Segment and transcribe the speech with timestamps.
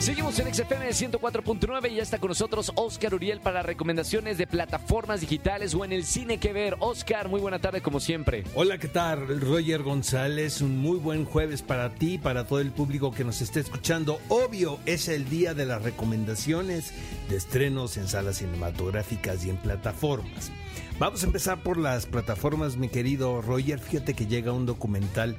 [0.01, 5.21] Seguimos en XFM 104.9 y ya está con nosotros Oscar Uriel para recomendaciones de plataformas
[5.21, 6.75] digitales o en el cine que ver.
[6.79, 8.45] Oscar, muy buena tarde como siempre.
[8.55, 9.39] Hola, ¿qué tal?
[9.43, 13.61] Roger González, un muy buen jueves para ti, para todo el público que nos esté
[13.61, 14.19] escuchando.
[14.31, 16.95] Obvio, es el día de las recomendaciones
[17.29, 20.51] de estrenos en salas cinematográficas y en plataformas.
[20.99, 23.79] Vamos a empezar por las plataformas, mi querido Roger.
[23.79, 25.37] Fíjate que llega un documental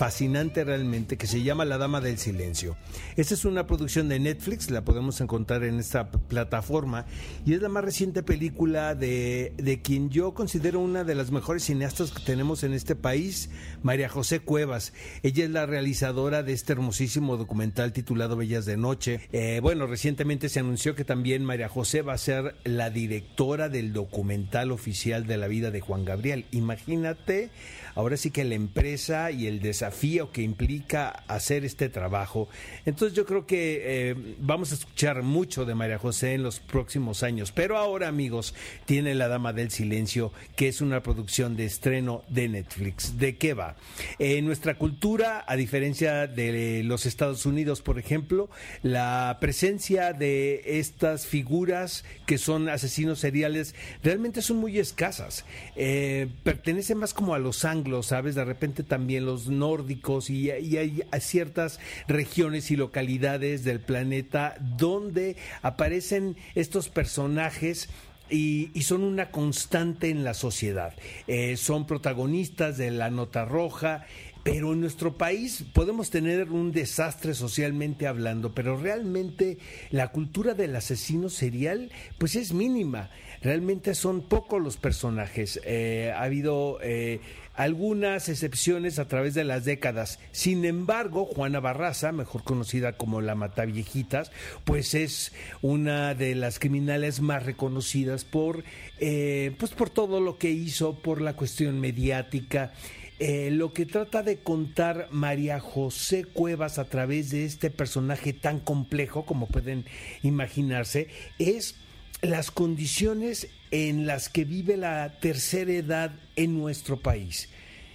[0.00, 2.76] fascinante realmente que se llama La Dama del Silencio.
[3.16, 7.04] Esta es una producción de Netflix, la podemos encontrar en esta plataforma
[7.44, 11.64] y es la más reciente película de, de quien yo considero una de las mejores
[11.64, 13.50] cineastas que tenemos en este país,
[13.82, 14.94] María José Cuevas.
[15.22, 19.20] Ella es la realizadora de este hermosísimo documental titulado Bellas de Noche.
[19.32, 23.92] Eh, bueno, recientemente se anunció que también María José va a ser la directora del
[23.92, 26.46] documental oficial de la vida de Juan Gabriel.
[26.50, 27.50] Imagínate
[28.00, 32.48] ahora sí que la empresa y el desafío que implica hacer este trabajo.
[32.86, 37.22] Entonces yo creo que eh, vamos a escuchar mucho de María José en los próximos
[37.22, 37.52] años.
[37.52, 38.54] Pero ahora, amigos,
[38.86, 43.18] tiene La Dama del Silencio, que es una producción de estreno de Netflix.
[43.18, 43.76] ¿De qué va?
[44.18, 48.48] En nuestra cultura, a diferencia de los Estados Unidos, por ejemplo,
[48.82, 55.44] la presencia de estas figuras que son asesinos seriales realmente son muy escasas.
[55.76, 58.34] Eh, pertenecen más como a los anglos, ¿sabes?
[58.34, 65.36] De repente también los nórdicos y, y hay ciertas regiones y localidades del planeta donde
[65.62, 67.88] aparecen estos personajes
[68.30, 70.94] y, y, son una constante en la sociedad.
[71.26, 74.06] Eh, son protagonistas de la nota roja.
[74.42, 79.58] Pero en nuestro país podemos tener un desastre socialmente hablando, pero realmente
[79.90, 83.10] la cultura del asesino serial pues es mínima.
[83.42, 85.60] Realmente son pocos los personajes.
[85.64, 87.20] Eh, ha habido eh,
[87.54, 90.18] algunas excepciones a través de las décadas.
[90.32, 94.30] Sin embargo, Juana Barraza, mejor conocida como la Mataviejitas,
[94.64, 98.64] pues es una de las criminales más reconocidas por,
[98.98, 102.72] eh, pues por todo lo que hizo, por la cuestión mediática.
[103.18, 108.60] Eh, lo que trata de contar María José Cuevas a través de este personaje tan
[108.60, 109.84] complejo como pueden
[110.22, 111.08] imaginarse
[111.38, 111.74] es
[112.22, 117.48] las condiciones en las que vive la tercera edad en nuestro país,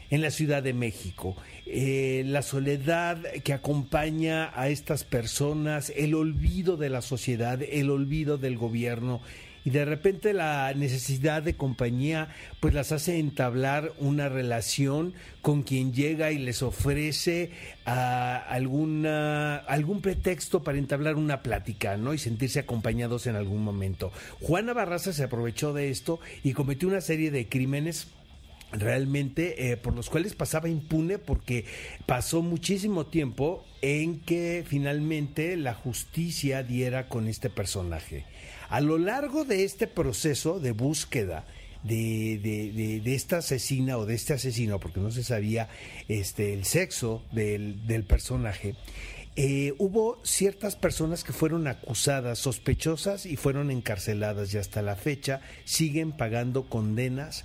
[0.09, 1.36] en la Ciudad de México.
[1.66, 8.38] Eh, la soledad que acompaña a estas personas, el olvido de la sociedad, el olvido
[8.38, 9.22] del gobierno
[9.66, 15.91] y de repente la necesidad de compañía pues las hace entablar una relación con quien
[15.91, 17.52] llega y les ofrece
[17.85, 22.14] ah, alguna algún pretexto para entablar una plática, ¿no?
[22.14, 24.12] Y sentirse acompañados en algún momento.
[24.40, 28.08] Juana Barraza se aprovechó de esto y cometió una serie de crímenes
[28.72, 31.66] realmente eh, por los cuales pasaba impune porque
[32.06, 38.26] pasó muchísimo tiempo en que finalmente la justicia diera con este personaje.
[38.70, 41.46] A lo largo de este proceso de búsqueda
[41.84, 42.40] de,
[43.03, 45.70] de, esta asesina o de este asesino, porque no se sabía
[46.08, 48.76] este, el sexo del, del personaje,
[49.38, 55.41] eh, hubo ciertas personas que fueron acusadas, sospechosas y fueron encarceladas y hasta la fecha
[55.66, 57.44] siguen pagando condenas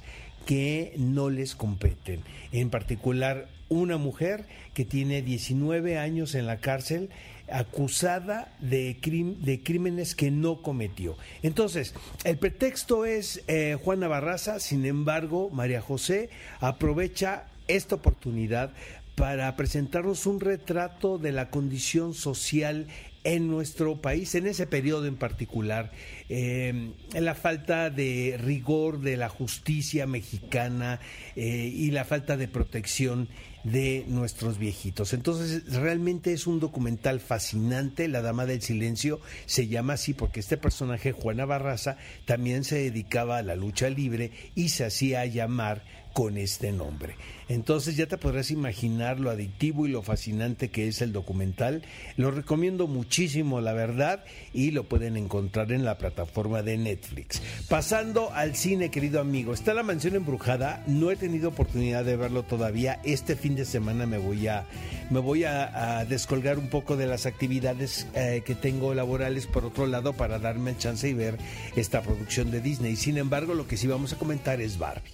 [0.51, 2.25] que no les competen.
[2.51, 7.09] En particular, una mujer que tiene 19 años en la cárcel
[7.53, 11.17] acusada de, crímenes que no cometió.
[11.45, 11.95] Entonces,
[12.25, 18.73] el pretexto es eh, Juana Barraza, sin embargo, María José aprovecha esta oportunidad
[19.15, 22.89] para presentarnos un retrato de la condición social
[23.25, 25.93] en nuestro país, en ese periodo en particular,
[26.29, 31.01] eh, la falta de rigor de la justicia mexicana
[31.37, 33.29] eh, y la falta de protección
[33.65, 35.13] de nuestros viejitos.
[35.13, 38.09] Entonces, realmente es un documental fascinante.
[38.09, 43.39] La Dama del Silencio se llama así porque este personaje, Juana Barraza, también se dedicaba
[43.39, 47.15] a la lucha libre y se hacía llamar con este nombre.
[47.49, 51.83] Entonces ya te podrás imaginar lo adictivo y lo fascinante que es el documental.
[52.17, 57.43] Lo recomiendo muchísimo, la verdad, y lo pueden encontrar en la plataforma de Netflix.
[57.69, 60.85] Pasando al cine, querido amigo, está La Mansión Embrujada.
[60.87, 63.01] No he tenido oportunidad de verlo todavía.
[63.05, 64.67] Este de semana me voy a,
[65.11, 69.87] me voy a, descolgar un poco de las actividades eh, que tengo laborales por otro
[69.87, 71.37] lado para darme el chance y ver
[71.77, 72.97] esta producción de Disney.
[72.97, 75.11] Sin embargo, lo que sí vamos a comentar es Barbie.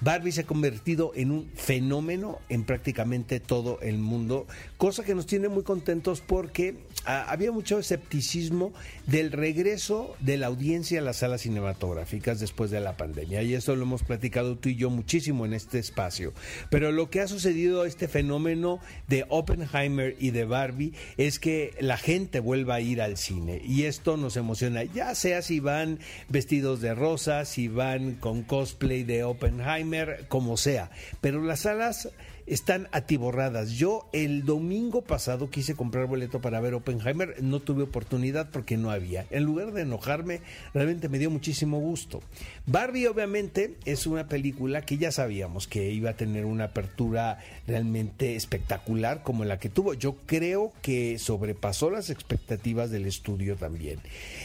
[0.00, 4.46] Barbie se ha convertido en un fenómeno en prácticamente todo el mundo,
[4.76, 8.72] cosa que nos tiene muy contentos porque ah, había mucho escepticismo
[9.06, 13.42] del regreso de la audiencia a las salas cinematográficas después de la pandemia.
[13.42, 16.34] Y eso lo hemos platicado tú y yo muchísimo en este espacio.
[16.70, 21.96] Pero lo que ha sucedido este fenómeno de Oppenheimer y de Barbie es que la
[21.96, 23.60] gente vuelva a ir al cine.
[23.64, 29.02] Y esto nos emociona, ya sea si van vestidos de rosa, si van con cosplay
[29.02, 30.90] de Oppenheimer, como sea.
[31.20, 32.10] Pero las salas
[32.46, 33.72] están atiborradas.
[33.72, 38.90] Yo el domingo pasado quise comprar boleto para ver Oppenheimer, no tuve oportunidad porque no
[38.90, 39.26] había.
[39.30, 40.40] En lugar de enojarme,
[40.72, 42.22] realmente me dio muchísimo gusto.
[42.66, 48.36] Barbie obviamente es una película que ya sabíamos que iba a tener una apertura realmente
[48.36, 49.94] espectacular como la que tuvo.
[49.94, 54.00] Yo creo que sobrepasó las expectativas del estudio también.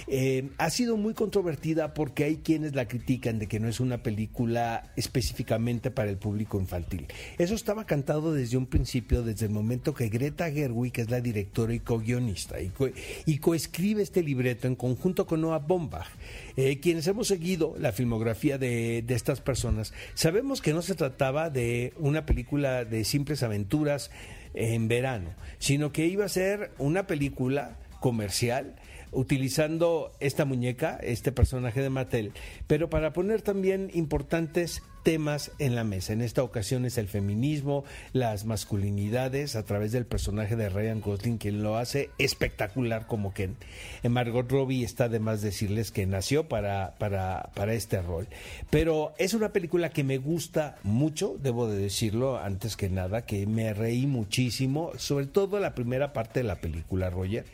[0.08, 4.04] Eh, ha sido muy controvertida porque hay quienes la critican de que no es una
[4.04, 7.08] película específicamente para el público infantil.
[7.38, 11.74] Eso estaba cantado desde un principio, desde el momento que Greta Gerwig es la directora
[11.74, 12.88] y co-guionista y, co
[13.42, 16.08] coescribe este libreto en conjunto con Noah Bombach.
[16.56, 21.50] Eh, quienes hemos seguido la filmografía de, de estas personas, sabemos que no se trataba
[21.50, 24.10] de una película de simples aventuras
[24.54, 28.78] en verano, sino que iba a ser una película comercial
[29.12, 32.32] utilizando esta muñeca, este personaje de Mattel,
[32.68, 36.14] pero para poner también importantes temas en la mesa.
[36.14, 37.84] En esta ocasión es el feminismo,
[38.14, 43.56] las masculinidades a través del personaje de Ryan Gosling, quien lo hace espectacular como Ken.
[44.04, 48.28] En Margot Robbie está de más decirles que nació para, para, para este rol.
[48.70, 53.46] Pero es una película que me gusta mucho, debo de decirlo antes que nada, que
[53.48, 57.46] me reí muchísimo, sobre todo la primera parte de la película, Roger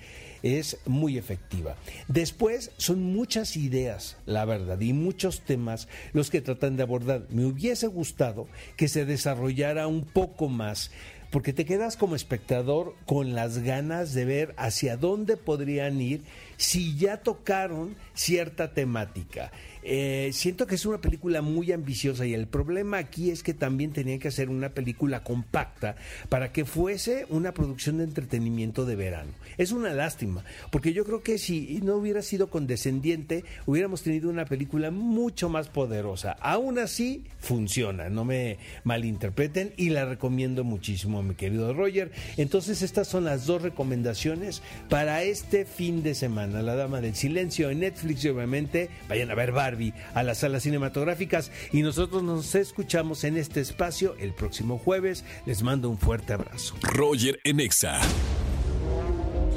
[0.43, 1.75] es muy efectiva.
[2.07, 7.25] Después son muchas ideas, la verdad, y muchos temas los que tratan de abordar.
[7.29, 10.91] Me hubiese gustado que se desarrollara un poco más
[11.31, 16.21] porque te quedas como espectador con las ganas de ver hacia dónde podrían ir
[16.57, 19.51] si ya tocaron cierta temática.
[19.89, 23.93] Eh, siento que es una película muy ambiciosa y el problema aquí es que también
[23.93, 25.95] tenían que hacer una película compacta
[26.27, 29.31] para que fuese una producción de entretenimiento de verano.
[29.57, 34.43] Es una lástima, porque yo creo que si no hubiera sido condescendiente, hubiéramos tenido una
[34.43, 36.33] película mucho más poderosa.
[36.41, 42.11] Aún así, funciona, no me malinterpreten y la recomiendo muchísimo, mi querido Roger.
[42.37, 46.61] Entonces, estas son las dos recomendaciones para este fin de semana.
[46.61, 50.63] La Dama del Silencio en Netflix y obviamente vayan a ver Barbie a las salas
[50.63, 55.23] cinematográficas y nosotros nos escuchamos en este espacio el próximo jueves.
[55.45, 56.75] Les mando un fuerte abrazo.
[56.81, 57.99] Roger Enexa.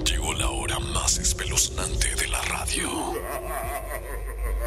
[0.04, 2.88] Llegó la hora más espeluznante de la radio.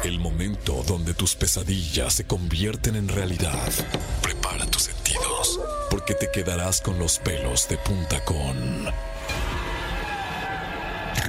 [0.04, 3.72] El momento donde tus pesadillas se convierten en realidad.
[4.22, 5.60] Prepara tus sentidos,
[5.94, 8.84] porque te quedarás con los pelos de punta con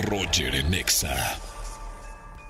[0.09, 1.37] Roger Enexa.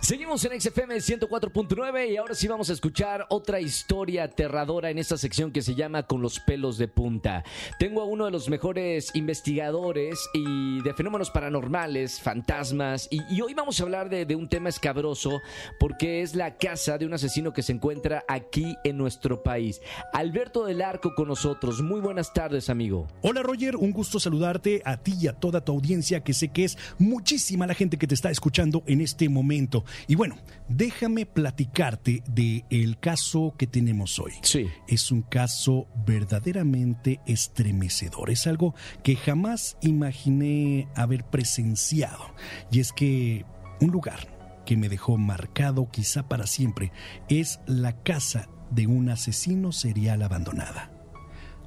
[0.06, 5.18] Seguimos en XFM 104.9 y ahora sí vamos a escuchar otra historia aterradora en esta
[5.18, 7.44] sección que se llama Con los pelos de punta.
[7.80, 13.80] Tengo a uno de los mejores investigadores y de fenómenos paranormales, fantasmas, y, hoy vamos
[13.80, 15.42] a hablar de un tema escabroso
[15.80, 19.82] porque es la casa de un asesino que se encuentra aquí en nuestro país.
[20.14, 21.82] Alberto del Arco con nosotros.
[21.82, 23.08] Muy buenas tardes, amigo.
[23.24, 26.66] Hola Roger, un gusto saludarte a ti y a toda tu audiencia que sé que
[26.66, 29.84] es muchísima la gente que te está escuchando en este momento.
[30.08, 30.36] Y bueno,
[30.68, 34.34] déjame platicarte de el caso que tenemos hoy.
[34.42, 34.68] Sí.
[34.88, 38.30] Es un caso verdaderamente estremecedor.
[38.30, 42.34] Es algo que jamás imaginé haber presenciado.
[42.72, 43.46] Y es que
[43.82, 46.92] un lugar que me dejó marcado quizá para siempre
[47.30, 50.92] es la casa de un asesino serial abandonada.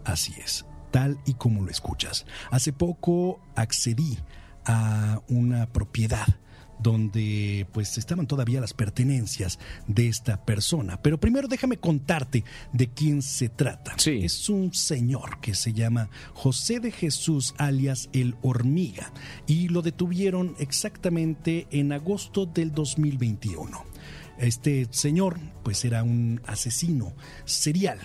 [0.05, 2.27] Así es, tal y como lo escuchas.
[2.51, 4.19] Hace poco accedí
[4.65, 6.27] a una propiedad
[6.79, 11.01] donde pues estaban todavía las pertenencias de esta persona.
[11.03, 13.95] Pero primero déjame contarte de quién se trata.
[13.99, 14.21] Sí.
[14.23, 19.13] Es un señor que se llama José de Jesús alias El Hormiga
[19.47, 23.85] y lo detuvieron exactamente en agosto del 2021.
[24.39, 27.99] Este señor pues era un asesino serial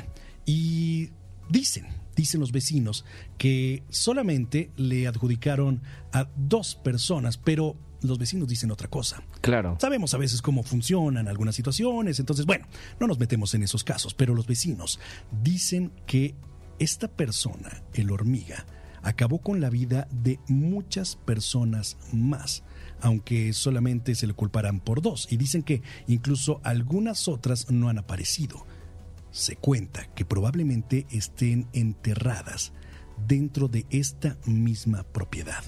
[0.45, 1.11] y
[1.49, 3.05] dicen dicen los vecinos
[3.37, 9.23] que solamente le adjudicaron a dos personas, pero los vecinos dicen otra cosa.
[9.41, 9.77] Claro.
[9.79, 12.67] Sabemos a veces cómo funcionan algunas situaciones, entonces, bueno,
[12.99, 14.99] no nos metemos en esos casos, pero los vecinos
[15.43, 16.35] dicen que
[16.79, 18.65] esta persona, el hormiga,
[19.03, 22.63] acabó con la vida de muchas personas más,
[23.01, 27.99] aunque solamente se le culparán por dos, y dicen que incluso algunas otras no han
[27.99, 28.65] aparecido.
[29.31, 32.71] Se cuenta que probablemente estén enterradas
[33.27, 35.63] dentro de esta misma propiedad.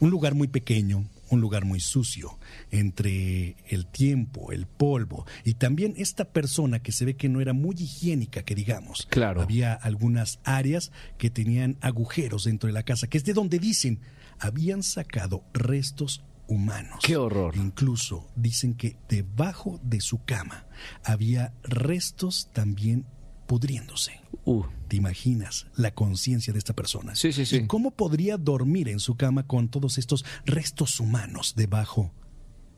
[0.00, 2.38] Un lugar muy pequeño, un lugar muy sucio,
[2.70, 7.52] entre el tiempo, el polvo y también esta persona que se ve que no era
[7.52, 9.06] muy higiénica, que digamos.
[9.10, 9.42] Claro.
[9.42, 14.00] Había algunas áreas que tenían agujeros dentro de la casa, que es de donde dicen
[14.38, 17.00] habían sacado restos humanos.
[17.02, 17.56] Qué horror.
[17.56, 20.66] Incluso dicen que debajo de su cama
[21.04, 23.06] había restos también
[23.48, 24.20] pudriéndose.
[24.44, 27.14] Uh, ¿Te imaginas la conciencia de esta persona?
[27.14, 27.56] Sí, sí, sí.
[27.56, 32.12] ¿Y cómo podría dormir en su cama con todos estos restos humanos debajo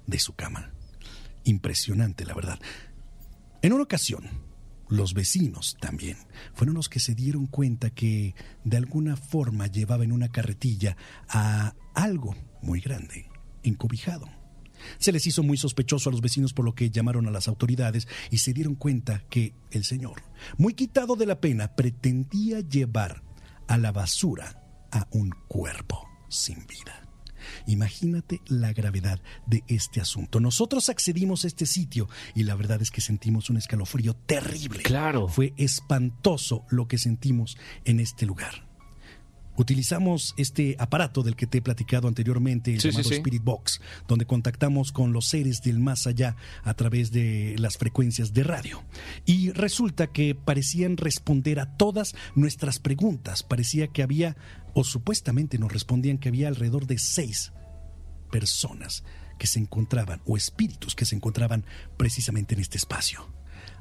[0.07, 0.71] de su cama?
[1.45, 2.61] Impresionante, la verdad.
[3.63, 4.31] En una ocasión,
[4.89, 6.17] los vecinos también
[6.55, 10.97] fueron los que se dieron cuenta que de alguna forma llevaba en una carretilla
[11.29, 13.29] a algo muy grande,
[13.65, 14.40] encobijado.
[14.99, 18.09] Se les hizo muy sospechoso a los vecinos por lo que llamaron a las autoridades
[18.31, 20.23] y se dieron cuenta que el señor,
[20.57, 23.23] muy quitado de la pena, pretendía llevar
[23.69, 27.07] a la basura a un cuerpo sin vida.
[27.67, 30.41] Imagínate la gravedad de este asunto.
[30.41, 34.83] Nosotros accedimos a este sitio y la verdad es que sentimos un escalofrío terrible.
[34.83, 35.29] Claro.
[35.29, 38.70] Fue espantoso lo que sentimos en este lugar.
[39.61, 43.17] Utilizamos este aparato del que te he platicado anteriormente, el Sí, sí, llamado sí.
[43.17, 48.33] Spirit Box, donde contactamos con los seres del más allá a través de las frecuencias
[48.33, 48.83] de radio.
[49.27, 53.43] Y resulta que parecían responder a todas nuestras preguntas.
[53.43, 54.35] Parecía que había,
[54.73, 57.53] o supuestamente nos respondían que había alrededor de seis
[58.33, 59.05] personas
[59.39, 61.67] que se encontraban, o espíritus que se encontraban
[61.99, 63.31] precisamente en este espacio.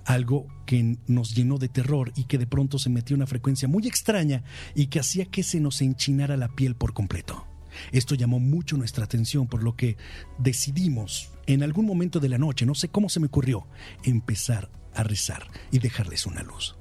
[0.05, 3.87] Algo que nos llenó de terror y que de pronto se metió una frecuencia muy
[3.87, 4.43] extraña
[4.75, 7.45] y que hacía que se nos enchinara la piel por completo.
[7.91, 9.97] Esto llamó mucho nuestra atención, por lo que
[10.37, 13.67] decidimos, en algún momento de la noche, no sé cómo se me ocurrió,
[14.03, 16.75] empezar a rezar y dejarles una luz.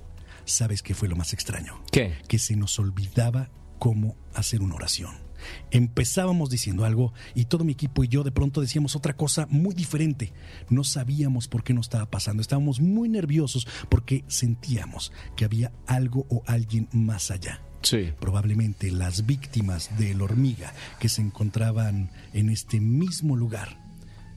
[0.44, 1.82] ¿Sabes qué fue lo más extraño?
[1.92, 2.14] ¿Qué?
[2.26, 5.27] Que se nos olvidaba cómo hacer una oración.
[5.70, 9.74] Empezábamos diciendo algo y todo mi equipo y yo de pronto decíamos otra cosa muy
[9.74, 10.32] diferente.
[10.70, 12.40] No sabíamos por qué nos estaba pasando.
[12.40, 17.60] Estábamos muy nerviosos porque sentíamos que había algo o alguien más allá.
[17.82, 18.12] sí.
[18.18, 23.78] Probablemente las víctimas del hormiga que se encontraban en este mismo lugar.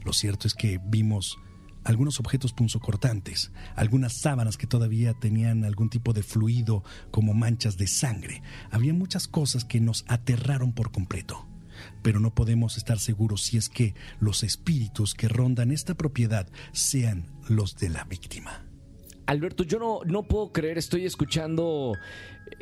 [0.04, 1.38] Lo cierto es que vimos
[1.84, 7.88] algunos objetos punzocortantes, algunas sábanas que todavía tenían algún tipo de fluido como manchas de
[7.88, 8.42] sangre.
[8.70, 11.48] Había muchas cosas que nos aterraron por completo.
[12.04, 17.26] Pero no podemos estar seguros si es que los espíritus que rondan esta propiedad sean
[17.48, 18.66] los de la víctima.
[19.26, 21.94] Alberto, yo no, no puedo creer, estoy escuchando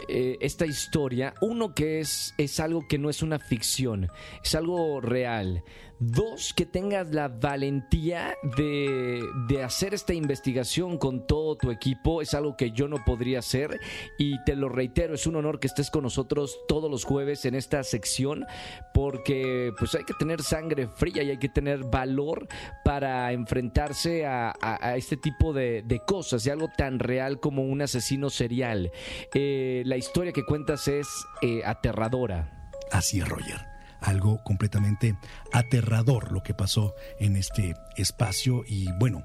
[0.08, 1.34] eh, esta historia.
[1.42, 4.10] Uno que es, es algo que no es una ficción,
[4.44, 5.64] es algo real.
[6.02, 12.22] Dos, que tengas la valentía de, de hacer esta investigación con todo tu equipo.
[12.22, 13.80] Es algo que yo no podría hacer
[14.18, 17.54] y te lo reitero, es un honor que estés con nosotros todos los jueves en
[17.54, 18.46] esta sección
[18.94, 22.48] porque pues hay que tener sangre fría y hay que tener valor
[22.86, 27.82] para enfrentarse a, a- este tipo de, de cosas, de algo tan real como un
[27.82, 28.92] asesino serial.
[29.34, 31.08] Eh, la historia que cuentas es
[31.42, 32.72] eh, aterradora.
[32.92, 33.69] Así es, Roger.
[34.02, 35.16] Algo completamente
[35.54, 39.24] aterrador lo que pasó en este espacio y bueno,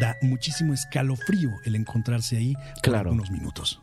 [0.00, 3.10] da muchísimo escalofrío el encontrarse ahí por Claro.
[3.10, 3.80] algunos minutos.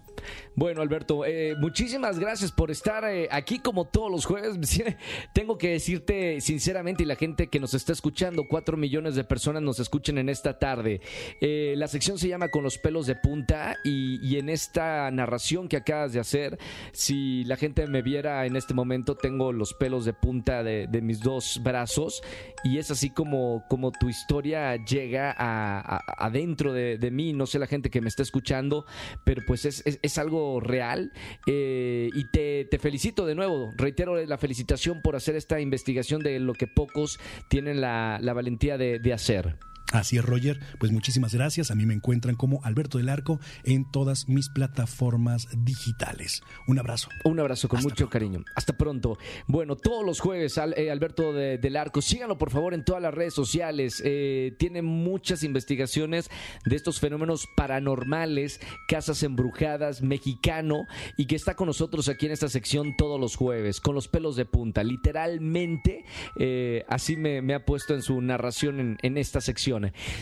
[0.56, 4.58] Bueno, Alberto, eh, muchísimas gracias por estar eh, aquí como todos los jueves.
[5.34, 9.62] Tengo que decirte sinceramente y la gente que nos está escuchando, cuatro millones de personas
[9.62, 11.02] nos escuchan en esta tarde.
[11.42, 15.78] Eh, la sección se llama Con los pelos de punta y, en esta narración que
[15.78, 16.58] acabas de hacer,
[16.92, 21.20] si la gente me viera en este momento, tengo los pelos de punta de, mis
[21.20, 22.22] dos brazos
[22.64, 27.34] y es así como, como tu historia llega a, a- adentro de, mí.
[27.34, 28.86] No sé la gente que me está escuchando,
[29.24, 31.12] pero pues es, es- es algo real
[31.48, 33.74] eh, y te, felicito de nuevo.
[33.76, 39.14] Reitero la felicitación por hacer esta investigación de lo que pocos tienen la, valentía de
[39.14, 39.58] hacer.
[39.92, 40.60] Así es, Roger.
[40.80, 41.70] Pues muchísimas gracias.
[41.70, 46.42] A mí me encuentran como Alberto del Arco en todas mis plataformas digitales.
[46.68, 47.10] Un abrazo.
[47.26, 48.44] Un abrazo con Hasta mucho cariño.
[48.56, 49.18] Hasta pronto.
[49.48, 53.02] Bueno, todos los jueves, Al- eh, Alberto de- del Arco, síganlo por favor en todas
[53.04, 54.02] las redes sociales.
[54.04, 56.30] Eh, tiene muchas investigaciones
[56.66, 60.88] de estos fenómenos paranormales, casas embrujadas, mexicano,
[61.18, 64.36] y que está con nosotros aquí en esta sección todos los jueves, con los pelos
[64.38, 64.84] de punta.
[64.84, 66.04] Literalmente,
[66.38, 69.73] eh, así me, me ha puesto en su narración en, en esta sección.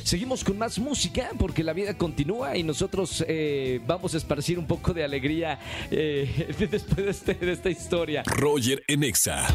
[0.03, 4.67] Seguimos con más música porque la vida continúa y nosotros eh, vamos a esparcir un
[4.67, 5.59] poco de alegría
[5.91, 8.23] eh, después de, este- de esta historia.
[8.25, 9.47] Roger en Exa.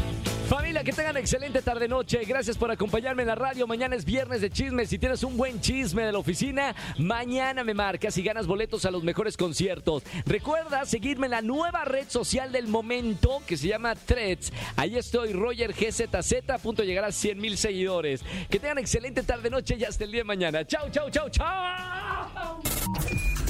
[0.47, 2.23] Familia, que tengan excelente tarde-noche.
[2.23, 3.67] Gracias por acompañarme en la radio.
[3.67, 4.87] Mañana es viernes de chismes.
[4.87, 8.91] Si tienes un buen chisme de la oficina, mañana me marcas y ganas boletos a
[8.91, 10.03] los mejores conciertos.
[10.25, 14.53] Recuerda seguirme en la nueva red social del momento que se llama Threads.
[14.77, 18.23] Ahí estoy, Roger GZZ, a punto de llegar a 100 mil seguidores.
[18.49, 20.65] Que tengan excelente tarde-noche y hasta el día de mañana.
[20.65, 22.63] Chau, chau, chau, chau.